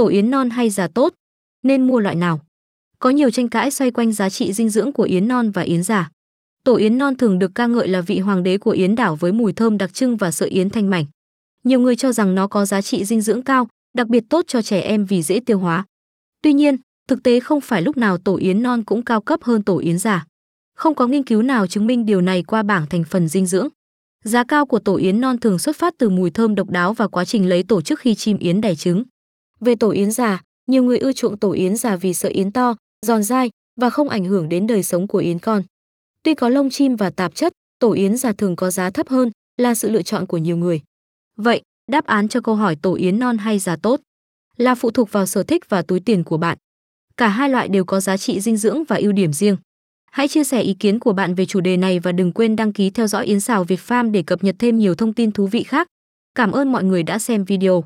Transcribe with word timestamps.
tổ 0.00 0.06
yến 0.06 0.30
non 0.30 0.50
hay 0.50 0.70
già 0.70 0.88
tốt, 0.88 1.14
nên 1.62 1.86
mua 1.86 1.98
loại 2.00 2.14
nào? 2.14 2.40
Có 2.98 3.10
nhiều 3.10 3.30
tranh 3.30 3.48
cãi 3.48 3.70
xoay 3.70 3.90
quanh 3.90 4.12
giá 4.12 4.30
trị 4.30 4.52
dinh 4.52 4.68
dưỡng 4.68 4.92
của 4.92 5.02
yến 5.02 5.28
non 5.28 5.50
và 5.50 5.62
yến 5.62 5.82
già. 5.82 6.10
Tổ 6.64 6.76
yến 6.76 6.98
non 6.98 7.16
thường 7.16 7.38
được 7.38 7.50
ca 7.54 7.66
ngợi 7.66 7.88
là 7.88 8.00
vị 8.00 8.18
hoàng 8.18 8.42
đế 8.42 8.58
của 8.58 8.70
yến 8.70 8.94
đảo 8.94 9.16
với 9.16 9.32
mùi 9.32 9.52
thơm 9.52 9.78
đặc 9.78 9.94
trưng 9.94 10.16
và 10.16 10.30
sợi 10.30 10.48
yến 10.48 10.70
thanh 10.70 10.90
mảnh. 10.90 11.04
Nhiều 11.64 11.80
người 11.80 11.96
cho 11.96 12.12
rằng 12.12 12.34
nó 12.34 12.46
có 12.46 12.66
giá 12.66 12.82
trị 12.82 13.04
dinh 13.04 13.20
dưỡng 13.20 13.42
cao, 13.42 13.68
đặc 13.94 14.08
biệt 14.08 14.24
tốt 14.30 14.44
cho 14.48 14.62
trẻ 14.62 14.80
em 14.80 15.04
vì 15.04 15.22
dễ 15.22 15.40
tiêu 15.46 15.58
hóa. 15.58 15.84
Tuy 16.42 16.52
nhiên, 16.52 16.76
thực 17.08 17.22
tế 17.22 17.40
không 17.40 17.60
phải 17.60 17.82
lúc 17.82 17.96
nào 17.96 18.18
tổ 18.18 18.36
yến 18.36 18.62
non 18.62 18.84
cũng 18.84 19.04
cao 19.04 19.20
cấp 19.20 19.40
hơn 19.42 19.62
tổ 19.62 19.78
yến 19.78 19.98
già. 19.98 20.24
Không 20.76 20.94
có 20.94 21.06
nghiên 21.06 21.24
cứu 21.24 21.42
nào 21.42 21.66
chứng 21.66 21.86
minh 21.86 22.06
điều 22.06 22.20
này 22.20 22.42
qua 22.42 22.62
bảng 22.62 22.86
thành 22.86 23.04
phần 23.04 23.28
dinh 23.28 23.46
dưỡng. 23.46 23.68
Giá 24.24 24.44
cao 24.44 24.66
của 24.66 24.78
tổ 24.78 24.96
yến 24.96 25.20
non 25.20 25.38
thường 25.38 25.58
xuất 25.58 25.76
phát 25.76 25.94
từ 25.98 26.08
mùi 26.08 26.30
thơm 26.30 26.54
độc 26.54 26.70
đáo 26.70 26.92
và 26.92 27.08
quá 27.08 27.24
trình 27.24 27.48
lấy 27.48 27.62
tổ 27.62 27.80
trước 27.80 28.00
khi 28.00 28.14
chim 28.14 28.38
yến 28.38 28.60
đẻ 28.60 28.74
trứng. 28.74 29.04
Về 29.60 29.74
tổ 29.74 29.90
yến 29.90 30.10
già, 30.10 30.42
nhiều 30.66 30.82
người 30.82 30.98
ưa 30.98 31.12
chuộng 31.12 31.36
tổ 31.38 31.52
yến 31.52 31.76
già 31.76 31.96
vì 31.96 32.14
sợ 32.14 32.28
yến 32.28 32.52
to, 32.52 32.76
giòn 33.06 33.22
dai 33.22 33.50
và 33.80 33.90
không 33.90 34.08
ảnh 34.08 34.24
hưởng 34.24 34.48
đến 34.48 34.66
đời 34.66 34.82
sống 34.82 35.06
của 35.06 35.18
yến 35.18 35.38
con. 35.38 35.62
Tuy 36.22 36.34
có 36.34 36.48
lông 36.48 36.70
chim 36.70 36.96
và 36.96 37.10
tạp 37.10 37.34
chất, 37.34 37.52
tổ 37.78 37.92
yến 37.92 38.16
già 38.16 38.32
thường 38.32 38.56
có 38.56 38.70
giá 38.70 38.90
thấp 38.90 39.08
hơn, 39.08 39.30
là 39.56 39.74
sự 39.74 39.90
lựa 39.90 40.02
chọn 40.02 40.26
của 40.26 40.38
nhiều 40.38 40.56
người. 40.56 40.80
Vậy, 41.36 41.62
đáp 41.90 42.06
án 42.06 42.28
cho 42.28 42.40
câu 42.40 42.54
hỏi 42.54 42.76
tổ 42.76 42.94
yến 42.94 43.18
non 43.18 43.38
hay 43.38 43.58
già 43.58 43.76
tốt 43.76 44.00
là 44.56 44.74
phụ 44.74 44.90
thuộc 44.90 45.12
vào 45.12 45.26
sở 45.26 45.42
thích 45.42 45.68
và 45.68 45.82
túi 45.82 46.00
tiền 46.00 46.24
của 46.24 46.36
bạn. 46.36 46.58
Cả 47.16 47.28
hai 47.28 47.48
loại 47.48 47.68
đều 47.68 47.84
có 47.84 48.00
giá 48.00 48.16
trị 48.16 48.40
dinh 48.40 48.56
dưỡng 48.56 48.84
và 48.84 48.96
ưu 48.96 49.12
điểm 49.12 49.32
riêng. 49.32 49.56
Hãy 50.12 50.28
chia 50.28 50.44
sẻ 50.44 50.60
ý 50.62 50.74
kiến 50.74 50.98
của 50.98 51.12
bạn 51.12 51.34
về 51.34 51.46
chủ 51.46 51.60
đề 51.60 51.76
này 51.76 51.98
và 51.98 52.12
đừng 52.12 52.32
quên 52.32 52.56
đăng 52.56 52.72
ký 52.72 52.90
theo 52.90 53.06
dõi 53.06 53.26
Yến 53.26 53.40
Xào 53.40 53.64
Việt 53.64 53.80
Farm 53.86 54.10
để 54.10 54.22
cập 54.22 54.44
nhật 54.44 54.56
thêm 54.58 54.78
nhiều 54.78 54.94
thông 54.94 55.12
tin 55.12 55.32
thú 55.32 55.46
vị 55.46 55.62
khác. 55.62 55.86
Cảm 56.34 56.52
ơn 56.52 56.72
mọi 56.72 56.84
người 56.84 57.02
đã 57.02 57.18
xem 57.18 57.44
video. 57.44 57.84